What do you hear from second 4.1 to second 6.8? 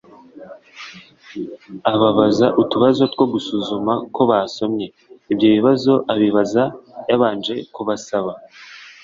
ko basomye. Ibyo bibazo abibabaza